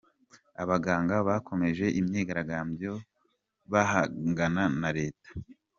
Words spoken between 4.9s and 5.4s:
Leta